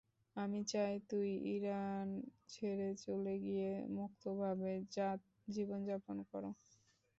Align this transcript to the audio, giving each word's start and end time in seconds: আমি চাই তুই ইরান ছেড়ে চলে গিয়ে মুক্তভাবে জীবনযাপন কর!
আমি 0.35 0.59
চাই 0.71 0.93
তুই 1.09 1.27
ইরান 1.53 2.07
ছেড়ে 2.49 2.89
চলে 3.03 3.33
গিয়ে 3.45 3.69
মুক্তভাবে 3.97 4.71
জীবনযাপন 5.47 6.17
কর! 6.29 6.43